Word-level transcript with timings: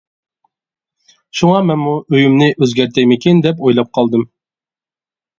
شۇڭا 1.41 1.59
مەنمۇ 1.71 1.93
ئۆيۈمنى 2.13 2.47
ئۆزگەرتەيمىكىن 2.57 3.43
دەپ 3.47 3.61
ئويلاپ 3.67 3.93
قالدىم. 3.99 4.25